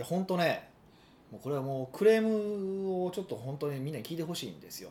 [0.00, 0.68] や本当ね
[1.30, 4.90] もうこれはもうクレームをちょっと本当にみんなに聞いてほしいんですよ。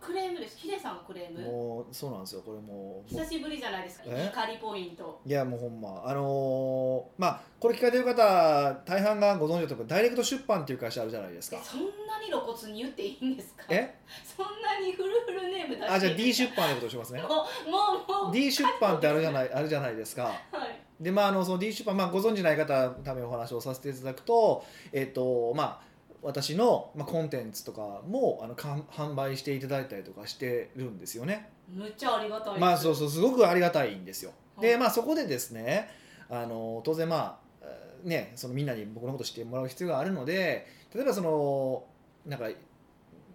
[0.00, 0.58] クレームです。
[0.58, 1.40] ヒデさんのクレーム。
[1.40, 2.42] もうそうなんですよ。
[2.44, 4.04] これもう久しぶりじゃないですか。
[4.08, 4.32] え？
[4.34, 5.20] 怒りポイント。
[5.24, 6.02] いやもうほんま。
[6.04, 9.86] あのーまあこれ聞かれてる方大半がご存知だと思う。
[9.86, 11.56] ダイレクト出版っていう会社あるじゃないですか。
[11.56, 11.86] えそんな
[12.20, 13.62] に露骨に言っていいんですか？
[13.68, 13.94] え？
[14.36, 17.22] そんなにフルフルネーム出してあじゃあ D 出出版のことしますね。
[17.22, 17.36] もうも
[18.22, 18.34] うもう。
[18.34, 20.24] D 出版ってあるじゃないあるじゃないですか。
[20.24, 25.92] はいでまああのその D 出版、まあ、ご存じない方のためにお話をさせていただくとえっ、とまあ
[26.22, 31.50] 私の、まあ、コンテンツとかもあのかん販売していただいたりとかしてるんですよね。
[31.68, 34.30] むっちゃありがたいですまあそうそうすごくありがたいんですよ。
[34.56, 35.90] はいでまあそこでですね
[36.30, 41.84] あの当然まあえーねそのみんなに僕のこと知ってもらう必要があるので例えばその
[42.26, 42.48] なんか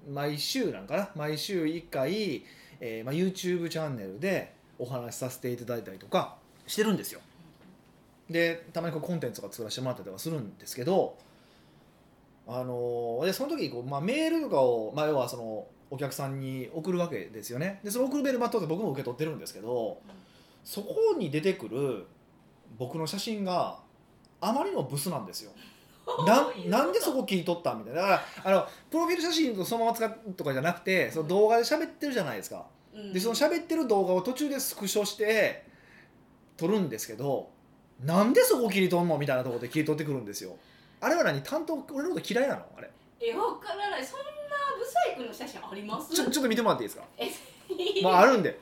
[0.09, 1.09] 毎週なんかな？
[1.15, 2.45] 毎週1回、
[2.79, 7.19] えーまあ、YouTube チャンネルでお話しさせていただいたりとかしてるんですよ。
[8.29, 11.17] でたまにこうコンテンツとか作らせてもらったりとかするんですけど
[12.47, 17.79] あのでその時にこう、まあ、メールとかを、まあ、要はそのお客さんに送るわけですよね。
[17.83, 19.99] でその送るメール、まあ、当然僕も受け取ってるんですけど
[20.63, 22.05] そこに出てくる
[22.77, 23.79] 僕の写真が
[24.41, 25.51] あまりにもブスなんですよ。
[26.25, 28.01] ななんでそこ切り取ったみたいな。
[28.01, 32.65] だからあのプロフィール写真とそのまま使うとかじゃなくてその動画で喋ってるじゃないですか。
[32.93, 33.13] うん。
[33.13, 35.65] でその喋ってる動画を途中でスクショして
[36.55, 37.49] 撮るんですけど
[38.03, 40.55] なんでそこ切り取んのみたいなところで切り取ってくるんですよ。
[41.01, 41.41] あれは何？
[41.41, 42.65] 担当俺のこと嫌いなの？
[42.77, 42.89] あれ。
[43.19, 44.05] えわからない。
[44.05, 44.25] そんな
[44.77, 46.13] ブサイクの写真あります？
[46.13, 47.05] ちょちょっと見てもらっていいですか？
[47.17, 47.29] え
[48.03, 48.59] まああるんで。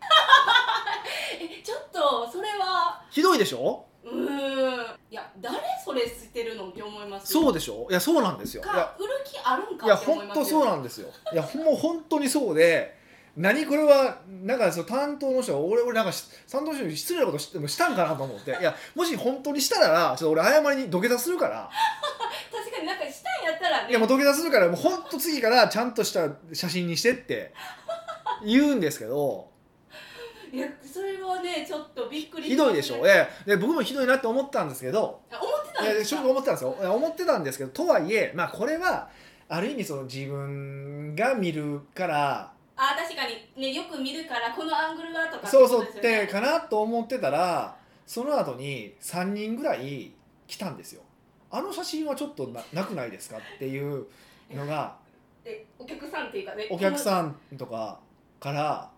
[1.40, 3.02] えちょっとそれは。
[3.10, 3.84] ひどいでしょ？
[4.04, 4.86] うーん。
[5.10, 7.88] いや誰それ捨てるのって思いますそうでしょ？
[7.90, 8.62] いやそうなんですよ。
[8.62, 10.44] い売る気あるんかいやって思いますよ。
[10.44, 11.08] 本当そうなんですよ。
[11.32, 12.99] いやもう本当にそうで
[13.40, 18.50] 何これはなんかその担当の人が俺俺なんかし担当の人に失礼なことししたんかなと思って。
[18.50, 21.70] いやもし本当にしたらちょっと俺謝りに土下座するから。
[22.52, 23.90] 確かになんかしたんやったらね。
[23.90, 27.54] いやもう土下座するからもう本当次からちゃんとした写真にしてって
[28.44, 29.48] 言うんですけど。
[30.52, 35.20] いやそれはねちょっとびっくりひどいでしょ、えええで僕もひどいなって思ったんですけど。
[35.30, 36.22] 思ってたんですか？
[36.22, 36.70] 思ってたんですよ。
[36.92, 39.08] 思ってたんですけどとはいえまあこれは
[39.48, 42.52] ある意味その自分が見るから
[42.82, 47.76] あ確かにねよく見るからこのアングルはとかそうそうっってかなと思ってたら
[48.06, 50.12] その後に3人ぐらい
[50.46, 51.02] 来たんですよ。
[51.50, 54.06] あの写真はちょっとななくないですかっていう
[54.54, 54.96] のが
[55.44, 57.98] えお客さんっていうかねお客んさんとか
[58.38, 58.90] から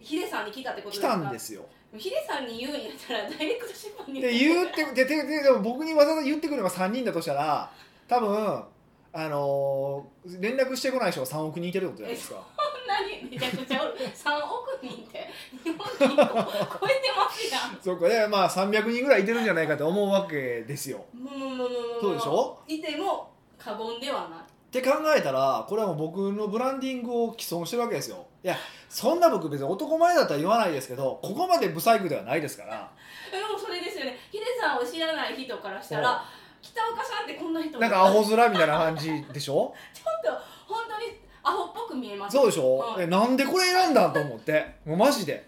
[0.00, 1.08] ヒデさんに来たってこと来ですか？
[1.08, 1.66] たんですよ。
[1.96, 4.20] ヒデさんに言うんやったらダイレクト出版に。
[4.20, 7.70] で言うってででででも僕にわざわざ言ってくるのが3人だとしたら
[8.08, 8.64] 多分
[9.12, 12.42] あのー連絡してこない人が3億人いてるってことじゃないですか
[12.86, 13.94] なにめちゃくちゃおる。
[13.98, 15.28] 3億人って。
[15.64, 17.78] 日本人口超えてますやん。
[17.82, 21.04] そうかでまあ300人ぐらいいてるんじゃないかと思うわけですよ。
[21.14, 22.58] もうもうもうもうもそうでしょ？
[22.68, 24.40] いても過言ではない。
[24.40, 28.26] って考えたらこれはもう僕のブランディングを既存してるわけですよ。
[28.44, 28.56] いや
[28.88, 32.90] そんな僕別に男前だったら言わないですけどここまでブサイクではないですから。
[33.32, 34.18] えでもそれですよね。
[34.30, 36.22] ヒデさんを知らない人からしたら
[36.60, 39.72] 北岡さんってこんな人なんかアホ面みたいな感じでしょ？
[39.94, 40.42] ちょっと
[41.48, 42.36] アホっぽく見えます。
[42.36, 43.04] そうでしょ、はい。
[43.04, 44.66] えなんでこれ選んだんと思って。
[44.84, 45.46] もうマジで。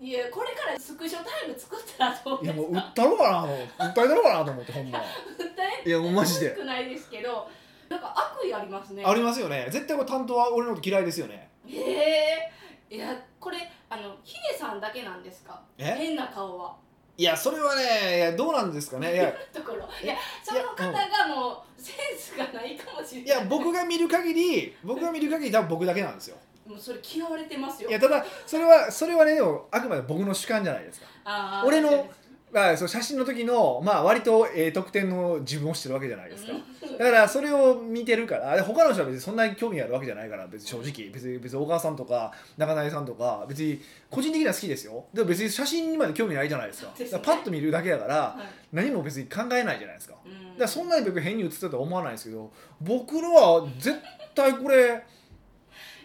[0.00, 2.72] いやこれからスクショタイム作ったらどういやですか？
[2.72, 3.30] もう売ったろうか
[3.78, 4.98] な売ったろうかなと思ってほんま。
[5.84, 6.54] いやもうマジで。
[6.56, 7.48] 少ないですけど
[7.88, 9.04] なんか悪意ありますね。
[9.04, 9.66] ありますよね。
[9.70, 11.50] 絶対これ担当は俺のこと嫌いですよね。
[11.66, 12.50] へえ
[12.90, 13.58] いやこれ
[13.90, 15.60] あのヒデさんだけなんですか？
[15.78, 15.84] え？
[15.98, 16.74] 変な顔は
[17.20, 19.12] いやそれはねいやどうなんですかね。
[19.12, 19.86] いや ところ。
[20.00, 23.26] えいやその方がもうセンスがないかもしれない。
[23.26, 26.38] いや僕が見る限り僕が見る限り多分僕だけなんですよ。
[26.66, 27.90] もうそれ嫌われてますよ。
[27.90, 31.62] いやただそれはそれはねでもあくまで僕の主観じゃないですか。
[31.66, 32.08] 俺の
[32.52, 36.62] まあ、その写真の時の、まあ、割とええ得点の自分を知ってるわけじゃないですか、に
[36.98, 41.10] だからそれを見てるからで他の人は別にそんなに興味あるわけじゃないから別に正直。
[41.10, 43.80] 別に別に小川さんとか中谷さんとか別に
[44.10, 45.04] 個人的には好きですよ。
[45.14, 46.92] でも別に写真にまで興味ないじゃないですか。
[46.98, 48.48] だからパッと見るだけだからはい。
[48.72, 50.14] 何も別に考えないじゃないですか。
[50.14, 50.56] だうん。
[50.56, 53.96] からそんなに僕変に映ってたとは思わないですけど僕のは絶
[54.34, 55.04] 対これ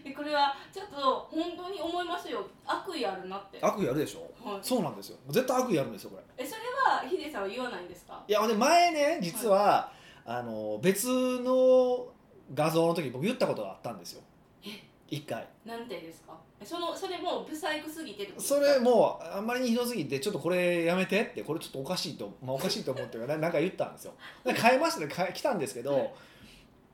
[0.05, 2.45] でこれはちょっと本当に思いますよ。
[2.63, 3.57] 悪意あるなって。
[3.59, 4.47] 悪意あるでしょ？
[4.47, 4.59] はい。
[4.61, 5.17] そうなんですよ。
[5.29, 6.23] 絶対悪意あるんですよこれ。
[6.37, 6.61] えそれ
[6.93, 8.23] はヒデさんは言わないんですか？
[8.27, 9.91] いやで前ね実は、
[10.23, 11.07] あの別
[11.39, 12.05] の
[12.53, 14.21] 画像の時僕言ったことがあったんですよ。
[15.09, 15.47] 一回。
[15.65, 16.37] なんてですか？
[16.61, 24.13] えそのそれもうブサイクすぎてそれもうあんまりにひどすぎてちょっとこれやめてってこれちょっとおかしいと、まあ、おかしいと思ってななんか言ったんですよ。
[24.43, 25.33] で変えましたね。
[25.33, 26.13] 来たんですけど、はい。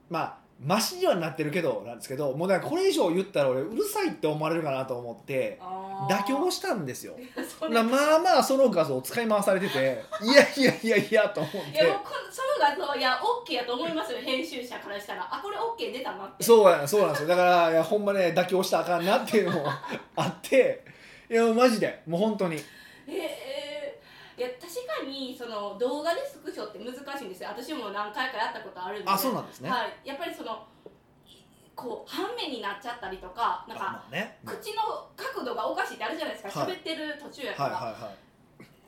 [0.10, 5.60] まあマシにはなってるけどなんですけどもうだからこれ以上言ったら俺うるさいって思われるかなと思って
[6.08, 7.16] 妥協したんですよ。
[7.70, 15.28] なまあまあその画像を使い回されてていやいやいやいやと思っいやもその画像いや OK やと思いますよ編集者からしたら。
[15.32, 16.44] あこれ OK 出たなって。
[16.44, 17.28] そうやそうなんですよ。
[17.30, 19.66] だからいやほんまね妥協したらあかんなっていうのも
[20.16, 20.84] あって。
[21.30, 22.58] いやマジでもう本当に。
[23.08, 23.41] えー、
[24.42, 27.50] いや確かにその動画でスクショって難しいんですよ。
[27.50, 29.08] 私も何回かやったことあるんで。
[29.08, 30.66] あそうなんですね、はい、やっぱりその
[31.28, 31.46] い
[31.76, 34.40] こう半目になっちゃったりとかなんかまあね。
[34.44, 36.60] 口の角度がおかしいってあるじゃないですか。
[36.60, 36.72] はい。
[36.72, 38.31] 喋、ってる途中やから、はいはいはい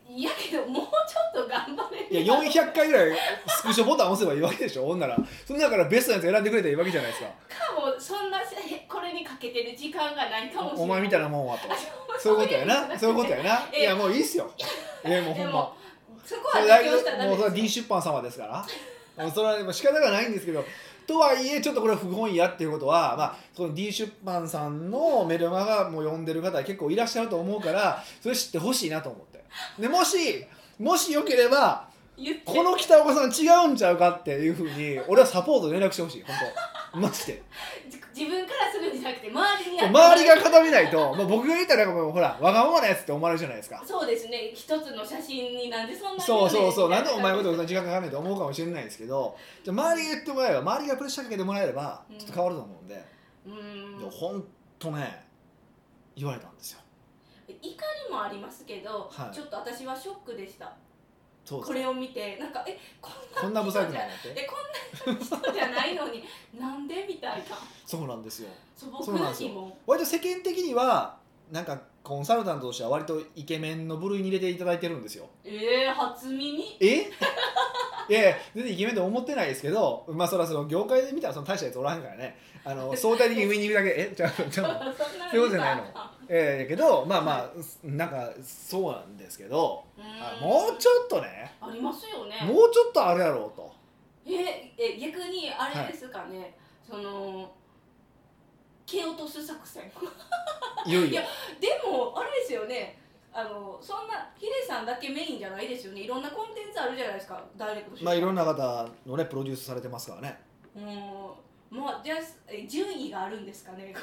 [0.10, 3.18] い、やけどもうちょっと頑張れいや400回ぐらい
[3.48, 4.86] スクショボタン押せばいいわけでしょ。
[4.86, 5.18] ほんなら。
[5.46, 7.30] その中からベストなやつ選んでくれたらいいわけじゃないですか。
[7.30, 7.34] か
[7.80, 8.44] もそんなへ
[8.88, 10.84] これにかけてる時間がないかもしれない。
[10.84, 11.76] お前みたいなもんはとあ
[12.20, 12.34] そう。
[12.34, 13.00] いうことやな。
[13.00, 13.70] そういうことやな。
[13.74, 14.52] えいやもういいっすよ。
[15.06, 15.74] いやもうほんま。
[16.26, 19.24] そこは妥協したらダもうそれは D 出版様ですから。
[19.24, 20.64] もうそれはもう仕方がないんですけど。
[21.06, 29.33] とはいえちょっとこれは不本意やっていうことは、まあ、その D 出版さんのメルマガも読んでる方結構いらっしゃると思うからそれ知ってほしいなと思って
[29.80, 30.46] でもし
[30.80, 31.88] もしよければ
[32.46, 36.36] この北岡さん違うんちゃうかっていうふうに俺はサポートで連絡してほしい本
[36.94, 37.00] 当。
[37.00, 37.44] マジで。
[37.90, 43.84] じ自分からするんじゃなくて周りに周りが固めないと、まあ、僕が言ったらもうほらわがままなやつって思われるじゃないですか。
[43.84, 44.52] そうですね。
[44.54, 46.90] 一つの写真になんでそんなにそうそうそう。
[46.92, 53.04] なんでお前のこことそんな時間かかんないと思うかもしれないですけどじゃあ周りが言ってもらえば周りがプレッシャーかけてもらえればうんちょっと変わると思うんで、
[53.48, 54.00] うーん。
[54.02, 54.44] いやほん
[54.78, 55.26] とね
[56.16, 56.80] 言われたんですよ
[57.48, 57.58] 怒
[58.08, 59.36] りもありますけど、はい。
[59.36, 60.74] ちょっと私はショックでした。
[61.50, 66.24] これを見てなんかえここんな不細工えこんな人じゃないのに
[66.58, 67.46] なんでみたいな。
[67.86, 68.50] そうなんですよ。
[68.78, 71.18] 素朴な疑問割と世間的には
[71.52, 75.28] なんかコンサルタントとしては割とイケメンの部類に入れていただいてるんですよ。
[75.44, 76.78] えー、初耳？
[76.80, 77.12] え？
[78.10, 82.38] いや全然イケメンと思ってないですけどまあそれはその業界で見たらその大したやつおらんからね。
[82.66, 83.90] あの相対的に上にいるだけ。
[83.90, 84.94] えちゃうちゃ
[85.32, 85.84] そういうことじゃないの
[86.30, 87.52] ええけどまあまあ
[87.84, 89.86] なんかそうなんですけど
[90.42, 91.56] もうちょっとね。
[91.62, 92.42] ありますよね。
[92.46, 93.74] もうちょっとあるやろうと。
[94.26, 96.58] ええ逆にあれですかね、
[96.90, 97.52] その
[98.86, 99.84] 蹴落とす作戦。
[100.86, 101.22] いや
[101.60, 103.00] でもあれですよね。
[103.36, 106.02] あのそんなヒデさんだけメインじゃないですよね。
[106.02, 107.44] いろんなコンテンツあるじゃないですか。
[107.58, 110.40] ダイレクトまあいろんなな方のねプロデュースされてますからね、
[110.76, 111.38] も
[111.72, 112.18] うまあじゃあ
[112.48, 113.94] え順位があるんですかね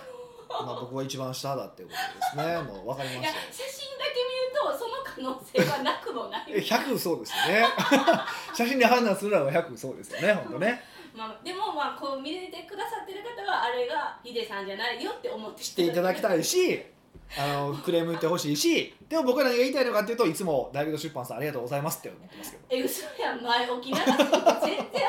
[0.66, 1.94] まあ、僕は一番下だっていうこ
[2.34, 2.58] とですね。
[2.62, 3.40] もう分かりいまやした。
[3.40, 6.44] よ写真だけ見るとその可能性はなくもない。
[6.48, 7.64] え100そうですよね。
[8.54, 10.84] 写真で判断するなら100そうですよね本当ね。
[11.14, 16.82] まあ、でもまあこう見れてくださってる方はあれがヒデさんじゃないよって思って知っていただきたいいし
[17.36, 22.64] あのクレーム言ってほしいしでも僕は何が言いたいのかっていうといつも大学出版さんありがとうございますって思ってますけど。
[22.70, 25.00] え嘘やん前置きなし全然響か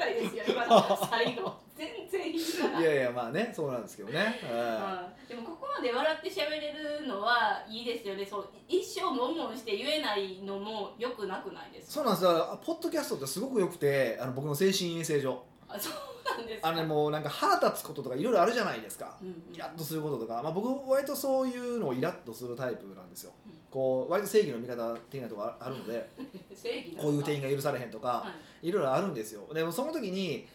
[0.00, 1.65] ないですよ今の最後
[2.10, 4.58] 全いいやいやまあねそうなんですけどね、うん。
[4.58, 5.28] うん。
[5.28, 8.24] でもここまで笑って喋れるのはいいですよね。
[8.24, 11.92] そう一生もんもんして言えないのもよくなくないですか？
[11.94, 12.60] そうなんですよ。
[12.64, 15.42] ポッドキャストってすごく良くてあの僕の精神衛生上。
[15.68, 16.68] あそうなんですか？
[16.68, 19.16] あのねもうなんか腹立つこととかいろいろあるじゃないですか。
[19.20, 19.54] うんうん。
[19.54, 23.32] イラッとすることとか、まあ、僕割とそういうのをイラッとするタイプなんですよ。
[23.46, 23.52] うん。
[23.70, 26.08] こう割と正義の味方的なとこあるので
[26.54, 28.32] 正義こういう店員員が許されへんとかは
[28.62, 28.68] い。
[28.68, 29.46] いろいろあるんですよ。
[29.52, 30.46] でもその時に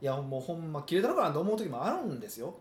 [0.00, 2.54] いやもうほんま切れたのかなと思う時もあるんですよ。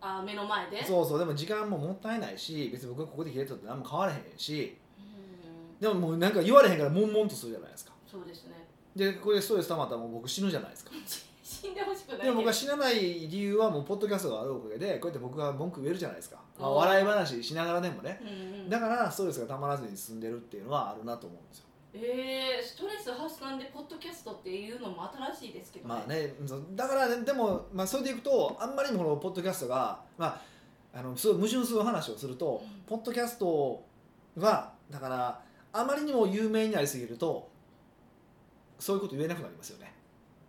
[0.00, 0.84] あ目の前で？
[0.84, 4.76] そうそうでも時間ももったいないし別に僕がここで切れたって何も変わらへんし。
[4.98, 5.80] うん。
[5.80, 7.92] でももうなんか言われへんから悶々とするじゃないですか。
[8.10, 8.52] そうですね。
[8.94, 10.90] でこれでストレス溜まったらもう僕死ぬじゃないですか。
[11.42, 12.20] 死んでほしくない。
[12.22, 18.20] でも僕が死なない理由はもうポッドキャストがあるおかげでこうやって僕が文句言えるじゃないですか、まあ、笑い話しながらでもね。
[18.22, 18.32] うんう
[18.64, 18.68] ん。
[18.70, 26.32] だからストレスがたまらずに進んでるっていうのはあるなと思うんですよえー、ストレス発散でポッドキャストっていうのも新しいですけどまあね
[26.74, 30.40] だからねでも、まあ、それでいくとあんまりにもこのポッドキャストがまあ
[30.94, 32.82] あのすごい矛盾する話をすると、うん。
[32.86, 33.82] ポッドキャスト
[34.38, 35.40] はだから
[35.72, 37.50] あまりにも有名になりすぎると
[38.78, 39.92] そういうこと言えなくなりますよね。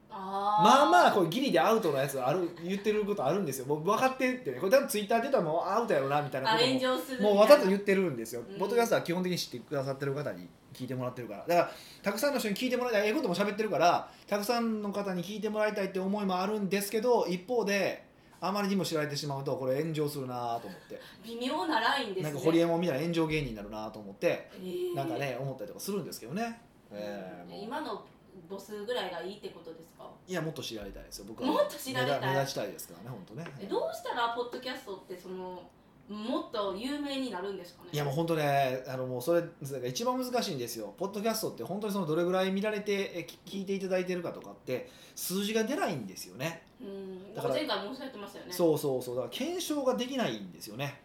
[0.10, 0.64] あー。
[0.64, 3.66] まあまあこれギリでアウトなやつある言ってることあるんですよ。
[3.68, 4.60] 僕分かってってね。
[4.60, 8.58] これ多分ツイッターで言ったらもうアウトやろなみたいなあこともうわざと言ってるんですよ、うん。
[8.58, 11.40] ポッドキャストは基本的に知ってくださってる方に聞いてもらってるから。
[11.48, 13.08] だからたくさんの人に聞いてもらいたい。
[13.08, 18.04] ええことも喋ってるからたくさんの方に聞いてもらいたいって思いもあるんですけど一方で
[18.42, 22.24] あまりにも知られてしまうとこれ炎上するなと思って、微妙なラインですね。
[22.24, 24.96] なんかホリエモンみたいな炎上芸人になるなと思ってえー。
[24.96, 26.60] なんかね思ったりとかするんですけどね、
[26.92, 28.04] えー今の
[28.50, 30.10] 母数ぐらいがいいってことですか？
[30.28, 31.50] いやもっと知られたいですよ僕は。
[31.50, 32.34] もっと知られたい。
[32.34, 33.46] 目立ちたいですからね本当ね。
[33.62, 35.62] えどうしたらポッドキャストってその
[36.10, 37.90] もっと有名になるんですかね？
[37.94, 39.44] いやもう本当ねあのもうそれ
[39.88, 40.94] 一番難しいんですよ。
[40.98, 46.64] ポッドキャストって本当にそのどれぐらい見られて聞いていただいてるかとかって数字が出ないんですよね。
[46.82, 47.34] うん。
[47.34, 48.54] だから前回もおっしゃってましたよね。
[48.54, 49.16] そうそうそう。
[49.16, 51.02] だから検証ができないんですよね。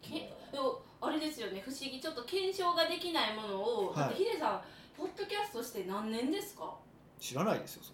[0.00, 0.32] け
[1.02, 1.62] あれですよね。
[1.64, 2.00] 不思議。
[2.00, 3.96] ちょっと検証ができないものを、はい。
[3.96, 4.60] だってヒデさん
[4.96, 6.74] ポッドキャストして何年ですか？
[7.18, 7.92] 知らないですよそ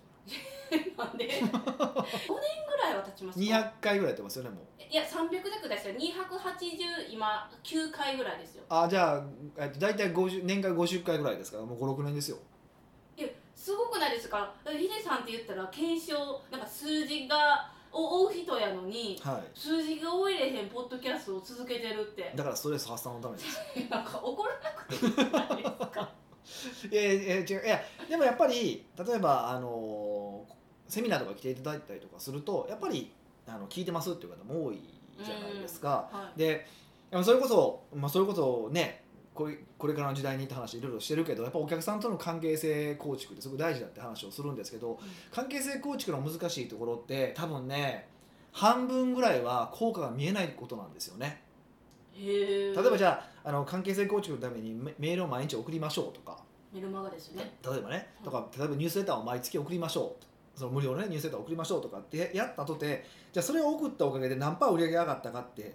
[0.97, 4.83] なんで5年ぐらいは経ちますれか200回ぐらいやってますよねもう。
[4.89, 8.65] いや300弱ですよ280今9回ぐらいですよ。
[8.69, 9.25] あじゃあ
[9.59, 11.59] えっと大体50年間50回ぐらいですか？
[11.59, 12.39] らもう56年ですよ。
[13.17, 14.53] いやすごくないですか？
[14.65, 16.15] ヒデさんって言ったら検証
[16.51, 22.31] なんか数字がを追う人やのには数字が追えれへんポッドキャストを続けてるって。
[22.35, 23.59] いだからストレス発散のためです。
[23.91, 26.11] なんか怒らなくていいじゃないですか。
[26.93, 29.69] いやいや違ういやでもやっぱり例えばあの
[30.89, 33.13] セミナーとか来ていただいたりとかするとやっぱり
[33.47, 34.81] あの聞いてますっていう方も多い
[35.23, 36.39] じゃないですか、はい。
[36.39, 36.67] で
[37.23, 39.03] それこそ、まあ、それこそね
[39.35, 44.99] これこれからの時代にって話いろいろしてるけどやっぱお客さんとの関係性構築ってすごく大事だって話をするんですけど
[45.31, 48.09] 関係性構築の難しいところって多分ね
[48.53, 51.43] 半分ぐらいは効果が見えないことなんですよね。
[52.19, 56.39] 例えばじゃああの関係性構築のためにメメールを毎日送りましょうとか。
[56.73, 57.59] メルマガですね。
[57.63, 58.09] 例えばね。
[58.25, 60.25] とか例えばニュースレターを毎月送りましょう
[60.57, 65.75] その無料の、ね、ニュースレターを送りましょうとかってやったとてじゃあそれを送ったおかげで何パー売り上げ上がったかって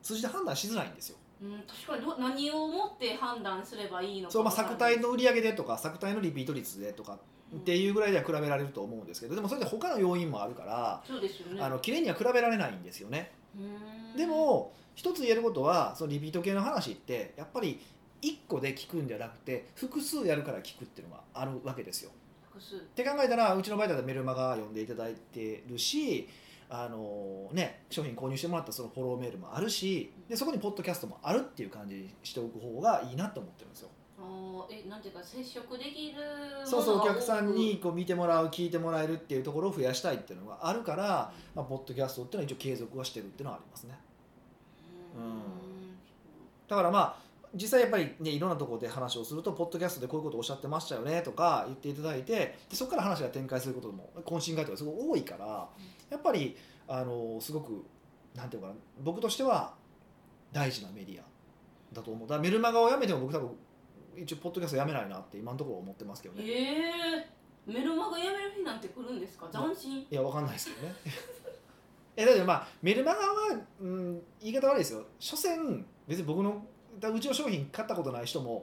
[0.00, 1.16] 数字で判断しづらいんですよ。
[1.42, 7.18] うん確かにど何をもって判断すればいいのかそう、まあ、作体の売り上げでとか作体のリピート率でとか
[7.56, 11.62] っていうぐらいでは比べられると思うんですけどでもそれで他の要因もあるからそうですよね。
[11.62, 13.32] あの綺麗には比べられないんですよね。
[14.16, 17.80] でも一つ言えることはそのリピート系の話ってやっぱり
[18.22, 22.10] 1個で聞くんじゃなくて複数やるから聞くっていうのがあるわけですよ
[22.76, 26.28] って考えたらうちの場合だったらメルマガ読んでいただいてるし
[26.72, 33.88] あのね、商品購入してもらったそのフォローメールもあるしでそこにポッドキャストもあるっていう感じにしておく方がいいなと思ってるんですよ。
[34.20, 36.22] あーえなんていうか接触できる
[36.64, 43.98] そうそうお客さんにこう見てもらう聞いてもらえるっていうところを増やしたいっていうのがあるから、まあ、ポッドキャストっていうのは一応継続はしてるっていうのはありますね。
[45.16, 45.32] うん。
[46.68, 52.34] だからまあ実際やっぱりねいろんなところで話をするとポッドキャストでこういうことをおっしゃってましたよねとか言っていただいて
[52.68, 55.68] でそこから話が展開することも懇親会とかすごい多いから
[56.10, 57.84] やっぱりあのすごく
[58.34, 59.74] なんていうのかな僕としては
[60.52, 61.24] 大事なメディア
[61.92, 62.28] だと思う。
[62.28, 63.50] だからメルマガをやめても僕多分
[64.16, 66.44] 一応ポッドキャストやめないなって今のところ思ってますけどね。
[66.46, 67.70] え。
[67.70, 69.46] ー、メルマガやめる日なんて来るんですか？
[69.52, 69.98] 斬新。
[70.00, 70.94] いやわかんないですけどね。
[72.16, 75.04] えだってまあメルマガは、うん、言い方悪いですよ。
[75.18, 76.64] 所詮別に僕の
[77.14, 78.60] うちの商品買ったことない人もは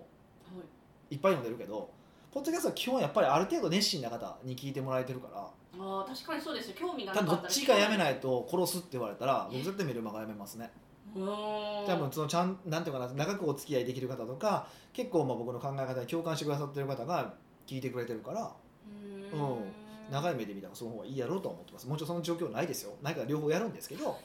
[1.11, 1.15] い。
[1.15, 1.89] いっぱい読んでるけど
[2.33, 5.47] ポッドキャストは基本やっぱりある程度熱心な方に聞いてもらえてるから。
[5.79, 6.75] あー確かにそうですよ。
[6.77, 10.71] 興味がなかったらっちかやめないと殺すって言われたら僕絶対メルマガやめますね。
[11.15, 11.85] うーん。
[11.87, 17.33] 多分そのちゃんなんていうかな長くお付き合いできる方とか結構まあ僕の考え方に共感してくださってる方が
[17.65, 18.41] 聞いてくれてるから。
[18.41, 19.39] うーん。
[19.39, 21.87] うん長い目で見たらその方がいいやろうとは思ってます。
[21.87, 22.93] もちろんその状況ないですよ。
[23.01, 24.17] ないから両方やるんですけど。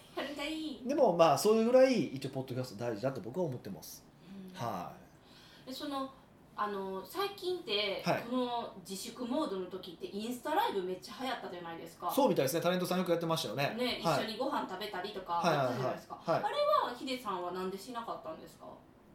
[0.86, 4.04] でもまあそういうぐらい一応ポッドキャスト大事だと僕は思ってます。
[4.54, 4.58] うん。
[4.58, 4.92] は
[5.66, 6.10] でその
[6.54, 8.22] あの最近って、はい。
[8.28, 12.08] この自粛モードの時ってインスタライブめっちゃ流行ったじゃないですか。
[12.08, 12.60] いそうみたいですね。
[12.60, 13.74] タレントさんよくやってましたよね。
[13.78, 14.24] ね、はい。
[14.24, 16.54] 一緒にご飯食べたりとかったじゃないですか、はいはいあれ
[16.90, 18.66] はヒデさんはなんでしなかったんですか？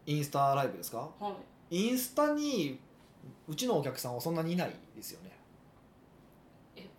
[0.08, 1.10] インスタライブですか？
[1.20, 1.36] は
[1.70, 1.78] い。
[1.78, 2.80] インスタに
[3.48, 5.32] うちのお客さんはそんなにいないですよね。
[5.32, 5.37] え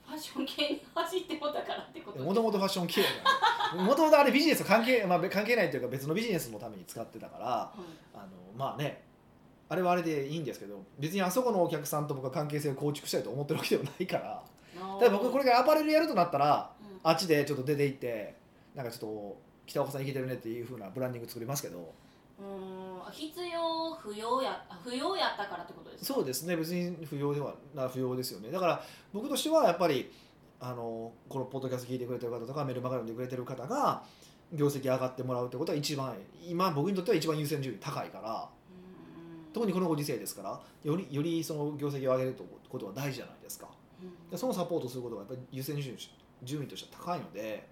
[0.08, 3.02] ファッション系に走ってもたからってこともともとファッション系
[3.76, 7.80] もともとあれビジネスと関係,、まあ、関係ないというか別のビジネスのために使ってたからはい
[8.14, 9.02] あのまあね。
[9.70, 14.42] あれはあれでいいんですけど別にあそこのお客さんと僕は関係性を構築したいと思ってるわけではないから。
[14.98, 17.00] ただ僕これからアパレルやるとなったらうん。
[17.02, 18.34] あっちでちょっと出て行って
[18.74, 19.36] なんかちょっと
[19.66, 21.92] 北岡さんいけてるねっていう風なブランディング作りますけど
[22.38, 26.14] うーん必要不要やあ不要やったからってことですか？
[26.14, 26.56] そうですね。
[26.56, 28.50] 別に不要ではな不要ですよね。
[28.50, 30.12] だから僕としてはやっぱり
[30.60, 34.02] あのこのポッドキャスト聞いてくれてる方とかメルマガ読んでくれてる方が
[34.52, 36.14] 業績上がってもらうってことは一番
[36.46, 39.52] 今僕にとっては一番優先順位高いからうん。
[39.52, 42.36] 特にこのご時世ですからよりよりその業績を上げる
[42.68, 43.68] ことは大事じゃないですか。
[44.02, 44.30] うん。
[44.30, 45.98] でそのサポートすることがやっぱり優先順位
[46.44, 47.66] 順位としては高いので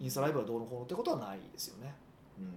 [0.00, 1.94] インスタライブはどうのこうのってことはないですよね、
[2.38, 2.52] うん、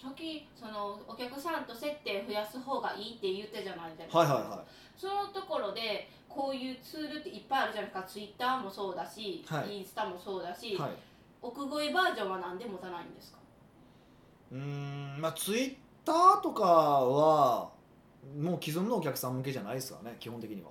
[0.00, 4.64] さっきそのお客さんと接点増やす方がいいって言ってじゃないですか、はいはいは
[4.96, 9.78] そのところでこういうツールっていっぱいあるじゃないですかツイッターもそうだし、はい。
[9.78, 10.90] インスタもそうだし、いはい。
[11.42, 13.38] 奥越えバージョンは何で持たないんですか？
[14.52, 17.70] うーんまあツイッターとかは
[18.40, 20.68] もう既存のお客さん向けじゃないですからね基本的には。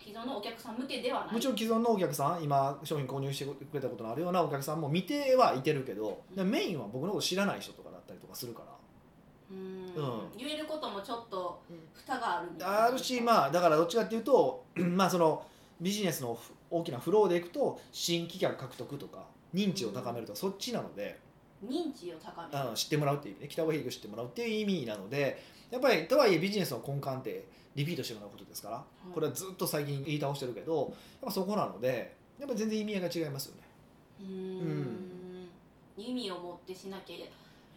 [0.00, 1.34] 既存のお客さん向けではない。
[1.34, 8.66] もちろん既存のお客さん今商品購入してくれたことのあるようなお客さんも見てはいてるけどでもメインは僕のこと知らない人とかだったりとかするから。
[9.50, 9.94] うーん。
[9.94, 10.38] うん。
[10.38, 11.60] 言えることもちょっと
[11.94, 12.84] 蓋があるみたいな。
[12.86, 15.44] あるしまあだからどっちかっていうと まあその
[15.80, 21.18] ビジネスのふ大きなフローでいくと新規客獲得とか認知を高めるとかそっちなので。
[21.64, 22.58] 認知を高める。
[22.58, 23.48] あの知ってもらうっていう意味ね。
[23.48, 30.90] 北岡秀樹を知ってもらうっていう意味なのでやっぱりとはいえビジネスの根幹ってリピートしてもらうことですからこれはずっと最近言い倒してるけどやっ
[31.22, 33.62] ぱそこなのでやっぱ全然意味合いが違いますよね。
[34.20, 35.12] うーん。
[35.96, 37.16] 意味を持ってしなきゃ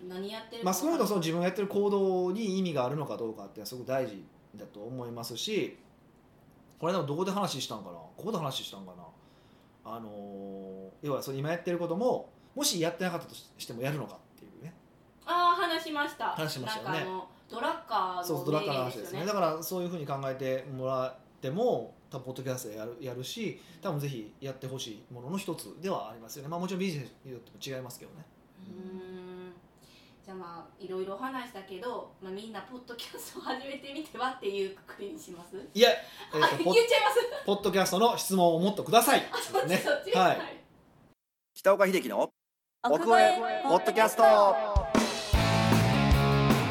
[0.07, 4.23] 何やってるまあ、少なくともそのの自分がやってる行動に意味があるのかどうかってすごく大事
[4.55, 5.77] だと思いますし
[6.79, 7.93] これでもどこで話したんかな？
[7.93, 9.03] ここで話したんかな？
[9.91, 14.73] あのー要はその今やってることももしやってなかったとしてもやるのかっていうね。
[15.25, 16.29] ああ話しました。
[16.29, 17.05] 話しましたよね。
[17.49, 19.25] ドラッカーそうのドラッカーの話ですね。
[19.25, 26.49] だからそういうふうに考えてもらっても多分ポッドキャストでやるやるし多分ぜひやってほしいものの一つではありますよね。
[26.49, 28.25] まあもちろんビジネスによっても違いますけどね。
[28.67, 29.14] うーん
[30.25, 35.55] じゃあまあいろいろ話したけど、まあ、みんなポッドキャストを始めてみてはっていうくくりにします？
[35.71, 35.97] いや、え
[36.33, 37.45] あーと言っちゃいます？
[37.45, 39.21] ポッドキャストの質問をもっとください。
[39.51, 39.77] そっちね。
[39.77, 40.17] そっち？
[40.17, 40.39] はい。
[41.53, 42.31] 北岡秀樹の
[42.89, 43.39] 奥越え
[43.69, 44.23] ポッドキャスト。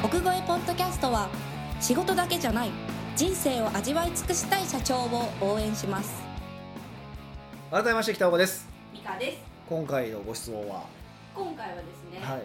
[0.04, 1.28] 奥越えポッドキャストは
[1.80, 2.70] 仕事だけじゃない
[3.14, 6.24] 人生を味わい尽くしたい社長を応援します。
[7.70, 8.68] 改めまして北岡です。
[8.92, 9.38] ミカです。
[9.68, 10.82] 今回のご質問は、
[11.36, 12.42] 今回はですね、はい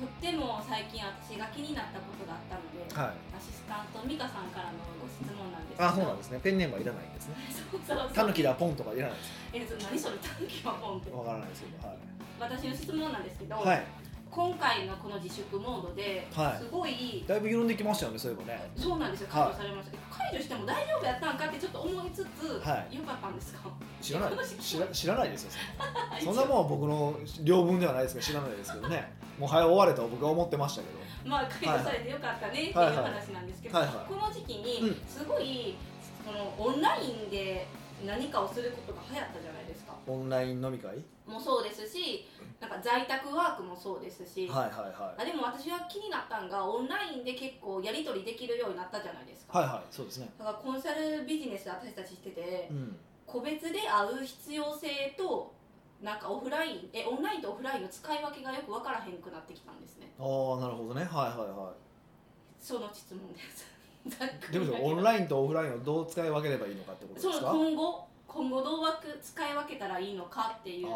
[0.00, 3.36] とっても最近私が気になったことがあったので、はい。
[3.36, 5.88] アシスタントミカさんからのご質問なんですけど。
[5.88, 6.40] あそうなんですね。
[6.42, 7.36] ペンネームはいらないんですね。
[7.52, 8.10] そうそうそう。
[8.16, 11.10] タヌキだポンとかいらないですえそ何それタヌキはポンって。
[11.12, 11.96] わからないですけどはい。
[12.40, 13.84] 私の質問なんですけど、はい。
[14.30, 16.58] 今回のこの自粛モードで、はい。
[16.62, 18.70] すごいだいぶ緩んできましたよねそういえばね。
[18.76, 19.28] そうなんですよ。
[19.28, 19.98] 解除されました。
[20.16, 22.96] 解除しても大丈夫やったんかってちょっと思いつつ、はい。
[22.96, 23.68] よかったんですか？
[24.00, 24.30] 知らない。
[24.60, 31.00] 知ら 知らないですよはい そんなもん僕の領分ではないですけど知らないですけどねもう早終われと僕は思ってましたけど。
[31.24, 34.94] まあ解除されてよかったねっていう話なんですけど、この時期にうん。
[35.08, 35.76] すごい
[36.24, 37.66] そのオンラインで
[38.06, 39.94] 何かをすることが流行ったじゃないですか。
[40.06, 41.02] オンライン飲み会？
[41.26, 42.28] もそうですし
[42.60, 50.28] なんか在宅ワークもそうですし、はいはいはあでも私は気になったんがオンラインで結構やり取りできるようになったじゃないですか、いはいはいそうですね。
[50.38, 52.96] だからコンサルビジネスで私たちしててうん。
[53.26, 55.54] 個別で会う必要性と
[56.02, 60.10] なんかオフラインえオンラインとオフラインの使い分けがよく分からへんくなってきたんですね。
[60.18, 61.02] ああなるほどね。
[61.04, 61.72] はいはいは
[62.60, 63.66] その質問です。
[64.08, 67.52] ざっいくりだけどでもオンラインとオフラインをどう使い分ければいいのかってことそのですか？
[67.52, 70.90] 今後今後どうわく使い分けたらいいのかっていう、あ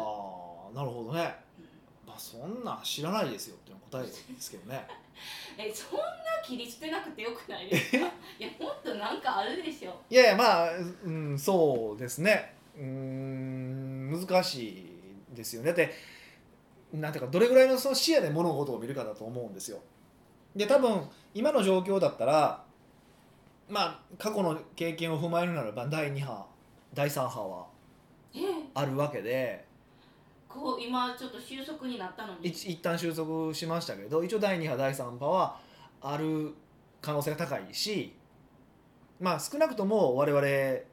[0.71, 1.35] あなるほどね。
[1.59, 2.07] うん。
[2.07, 4.87] まあそんなん知らないですよっていうのが答えですけどね。
[5.57, 6.05] えそんな
[6.43, 7.97] 切り捨てなくてよくないですか？
[7.97, 8.01] い
[8.39, 9.95] やもっとなんかあるでしょ。
[10.09, 10.69] いやいやまあ
[11.03, 12.55] うんそうですね。
[12.75, 14.84] うーん難しい
[15.35, 15.67] ですよね。
[15.67, 15.93] だって
[16.93, 19.79] なんていうかどれぐらいのその視野で物事を見るかだと思うんですよ。
[20.55, 21.01] で多分
[21.33, 22.63] 今の状況だったら
[23.69, 26.45] まあ過去の経験を踏まえるならば第2波
[26.93, 27.67] 第3波は
[28.33, 28.39] え？
[28.73, 29.65] あるわけで。
[30.47, 32.47] こう今ちょっと収束になったのに？
[32.47, 35.57] 一一旦収束しましたけど一応第2波第3波は
[36.01, 36.53] ある
[37.01, 38.15] 可能性が高いし
[39.19, 40.41] まあ少なくとも我々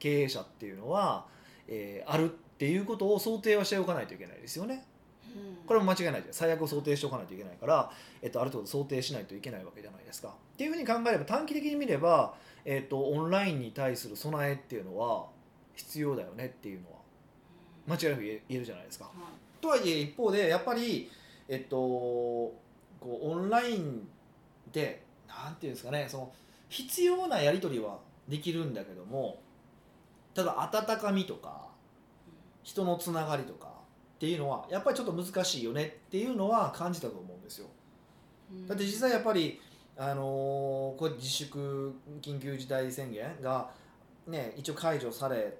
[0.00, 1.26] 経営者っていうのは、
[1.68, 4.84] えーあるっていうことを想定はしておかないといけないですよね。
[5.34, 10.28] うんこれも間違いないじゃん最悪を想定しておかないといけないから、えっと、ある程度想定しないといけないわけじゃないですか。
[10.28, 15.26] っていうふうに考えれば短期的に見れば、えっと、オンラインに対する備えっていうのは
[15.74, 16.98] 必要だよねっていうのは
[17.88, 19.06] 間違いなく言えるじゃないですか。
[19.06, 19.14] はい
[19.60, 21.10] とはいえ一方でやっぱり、
[21.48, 22.54] えっと、こ
[23.00, 24.06] うオンライン
[24.72, 26.32] でなんていうんですかねその
[26.68, 27.98] 必要なやり取りは
[28.28, 29.40] できるんだけども
[30.34, 31.71] ただ温かみとか
[32.62, 37.66] 人のつながりとかっていうのはやっぱりちょっと難しいよねっていうのは感じたと思うんですよ。
[38.50, 38.68] うん。
[38.68, 39.60] だって実際やっぱり、
[39.96, 43.70] あのーこれ自粛緊急事態宣言が、
[44.26, 45.56] ね、一応解除され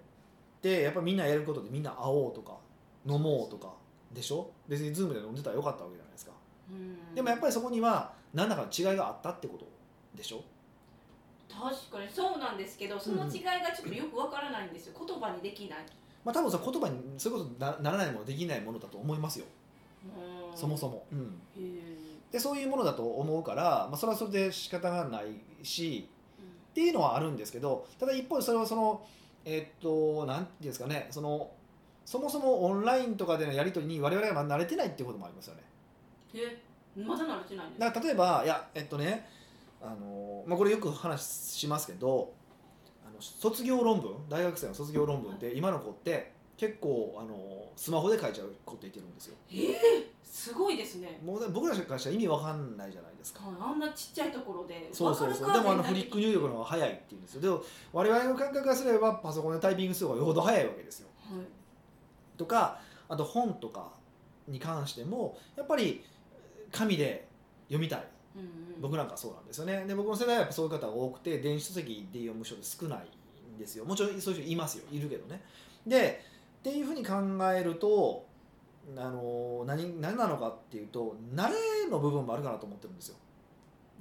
[0.61, 2.57] てやっぱりみんなやることでみんな会おうとか
[3.05, 3.73] 飲もうとか
[4.13, 4.51] でしょ？
[4.69, 6.33] 別にズームで飲んでたらよかったわけじゃないですか。
[6.71, 7.15] うん。
[7.15, 9.67] でもやっぱりそこには何らかの違いがあったってこと
[10.17, 10.45] でしょ？
[11.51, 14.95] 確かにそうなんですけどその違いがちょっとよくわからないんですよ。
[15.07, 15.79] 言葉にできない
[16.25, 19.47] まあ多分さ言葉にそういうことなならないものできないものだと思いますよ。
[20.05, 20.57] うん。
[20.57, 21.41] そもそも、うん、
[22.31, 25.25] でそういうものだと思うから、まあ、それはそれで仕方がない
[25.63, 26.09] し
[26.71, 29.03] っていうのはあるんですけどただ一方でそれはその
[29.45, 31.51] えっとなんていうんですかねその
[32.05, 35.63] そもそもオンラインとかでのやり取りに我々が慣れてないっていうこともありますよね。
[36.35, 36.63] え？
[37.01, 39.27] まだ慣れてないんですだから例えばいやえっとね
[39.81, 42.33] あの、まあ、これよく話しますけど
[43.23, 49.37] 卒業論文大学生の卒業論文って今の子って結構あのスマホで書いちゃう子っていてるんですよ。
[49.51, 51.21] ええすごいですね。
[51.25, 53.45] もう僕らからしたら意味わかんないじゃないですか。
[53.45, 55.53] はいあんなちっちゃいところでそうそうそう。
[55.53, 57.41] でもあのフリック入力の方が早いっていうんですよ。
[57.43, 61.09] でも我々の感覚からすればパソコンでタイピングする方がよほど早いわけですよ。
[61.31, 61.47] はい。
[62.39, 63.93] とかあと本とか
[64.49, 66.05] に関してもやっぱり
[66.71, 67.29] 紙で
[67.69, 68.05] 読みたい
[68.37, 68.81] うんうん。
[68.81, 69.85] 僕なんかそうなんですよね。
[69.87, 73.09] で僕の世代はやっぱそういう方が多くて電子書籍で読む人って少ない
[73.55, 73.85] んですよ。
[73.85, 74.85] もちろんそういう人いますよ。
[74.91, 75.43] いるけどね。
[75.87, 76.23] で
[76.61, 77.15] っていうふうに考
[77.53, 78.27] えると
[78.97, 83.17] あの何何なのかっていうと慣れの部分もあるかなと思ってるんですよ。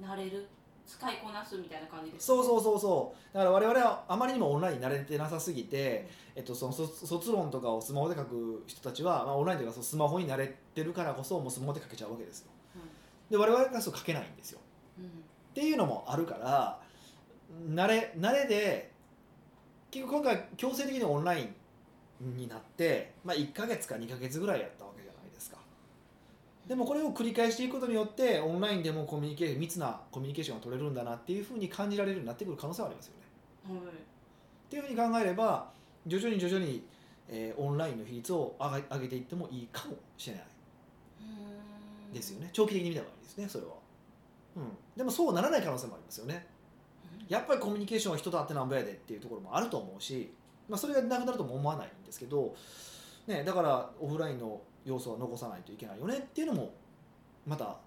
[0.01, 0.47] 慣れる？
[0.87, 3.33] 使いこなすみたいな感じですそうそうそうそう。
[3.33, 12.50] だから我々はあまりにもオンラインに慣れてなさすぎて、えっと、その卒卒論とかをスマホで書く人たちは、まあ、オンラインというかそのスマホに慣れてるからこそもうスマホで書けちゃうわけですよ
[13.31, 14.59] で我々がそう書けないんですよ。
[14.99, 15.05] うん
[15.51, 16.79] っていうのもあるから
[17.69, 18.91] 慣れ慣れで
[19.91, 21.49] 結局今回強制的にオンライ
[22.21, 25.57] ンになって、まあ、1ヶ月か2ヶ月ぐらいやったわけじゃないですか。
[26.67, 33.13] でもこれを繰り返していくことによってオンラインでもコミュニケーション密なコミュニケーションが取れるんだなっていうふうに感じられるようになってくる可能性はありますよ
[33.75, 33.75] ね。
[33.77, 33.93] はい。
[33.93, 33.97] っ
[34.69, 35.69] ていうふうに考えれば
[36.07, 36.83] 徐々に徐々に、
[37.27, 40.45] えーオンラインの比率を上げ上げていってもいいかもしれない。
[41.21, 41.50] うん
[42.13, 42.50] ですよね。
[42.54, 43.74] 長期的に見た場合ですねそれは、
[44.58, 44.63] うん、
[44.95, 46.47] でもそうならない可能性もありますよね。
[47.30, 50.34] やっぱりコミュニケーションは人と会ってなんぼやでっていうところもあると思うし、
[50.67, 52.54] まあ、それがなくなるとも思わないんですけど、
[53.28, 56.74] ね、だからオフラインの要素は残さないといけないよねっていうのも
[57.47, 57.78] また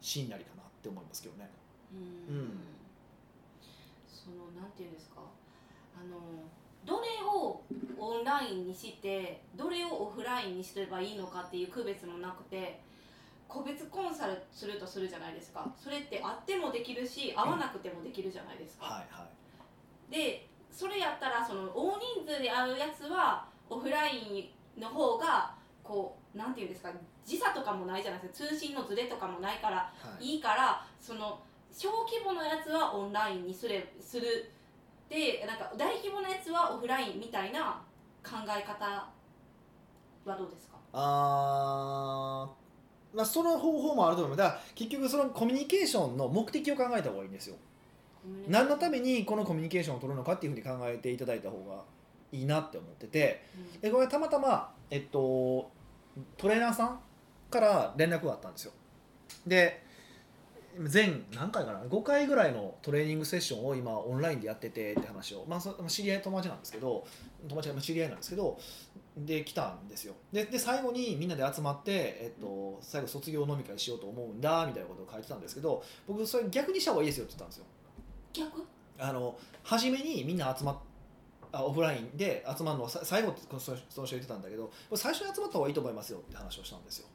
[0.00, 1.50] しんなりかなって思いますけどね。
[2.28, 2.36] うん。
[2.36, 2.50] うん。
[4.06, 5.16] そのなんていうんですか？
[5.98, 6.16] あの
[6.84, 7.62] どれを
[7.98, 12.80] オンラインにしてどれをオフラインにすればいいのかっていう区別もなくて
[13.48, 15.66] 個別コンサルするとするじゃないですか。
[15.76, 19.24] それってあってもできるし合わなくてもできるじゃないですか、はいは
[20.10, 20.12] い。
[20.12, 26.90] でそれやったらその大人数で会うやつはオフラインの方がこうなんていうんですか
[27.24, 28.48] 時差とかもないじゃないですか。
[28.48, 30.24] 通信のズレとかもないからはい。
[30.34, 31.40] いいからその
[31.72, 34.50] 小規模のやつはオンラインにすれする。
[35.08, 37.80] でなんか大規模なやつはオフラインみたいな
[38.24, 38.84] 考え方
[40.24, 40.76] はどうですか？
[40.92, 42.65] あー
[43.16, 47.56] まあ、その方法もあると思いますだから結局そのコミュニケーションの目的を考えた方がいいんですよ。
[48.48, 51.82] 何のためにこのコミュニケーションを取るのかっていうふうに考えていただいた方が
[52.32, 53.44] いいなって思ってて。
[53.74, 53.80] うん。
[53.80, 55.70] でこれたまたま、えっと、
[56.36, 57.00] トレーナーさん
[57.50, 58.72] から連絡があったんですよ。
[59.46, 59.82] で
[60.84, 67.06] 全何回かな？5回ぐらいのトレーニングセッションを今オンラインでやっててって話を、まあ、そ知り合い友達なんですけど
[67.48, 68.58] 友達が知り合いなんですけど
[69.16, 70.14] で来たんですよ。
[70.32, 77.64] でで最後にみんなで集まって、えっと、最後卒業飲み会しようと思うんだみたいなことを書いてたんですけど僕それ逆にした方がいいですよって言ったんですよ。
[78.32, 78.64] 逆？
[78.98, 80.76] あの初めにみんな集まっ
[81.52, 87.06] あオフラインで集まるのはさ最後ってその人言ってたんだけど最初に集まった方がいいと思いますよって話をしたんですよ。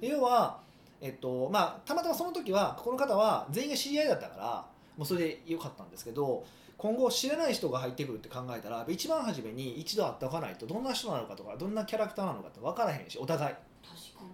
[0.00, 0.60] で要は、
[1.00, 6.44] えっとまあ、たまたまその時はこの方は全員が知り合いだったからもうそれでよかったんですけど
[6.76, 13.54] 今後知らない人が入ってくるって考えたら一番初めに一度会っておかないとどんな人なのかとかどんなキャラクターなのかって分からへんしお互い。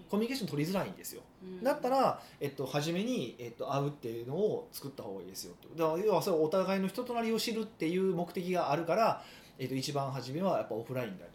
[0.09, 1.23] コミュニケーション取りづらいんですよ。
[1.43, 1.63] うん。
[1.63, 9.23] だったら、えっと、初めに、えっと、会うっていうのを作った方がいいですよだから要はそれお互いの人となりを知るっていう目的があるから、
[9.59, 11.29] えっと、一番初めはやっぱオフラインがい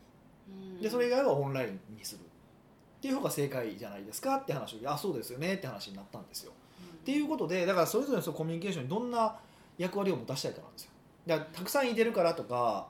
[0.49, 0.79] うん。
[0.79, 2.21] いでそれ以外はオンラインにする。
[2.21, 6.51] っていう方が正解じゃないですかって話をあそうですよねって話になったんですよ。
[6.81, 6.89] うん。
[6.89, 9.37] っていうことでだからそれぞれのそのコミュニケーションにどんな
[9.77, 10.91] 役割を持たしたいかなんですよ
[11.25, 12.87] だたくさんいてるからとか